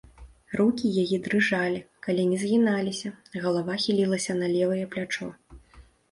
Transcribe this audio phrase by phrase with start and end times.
[0.59, 3.11] Рукі яе дрыжалі, калені згіналіся,
[3.43, 5.29] галава хілілася на левае плячо.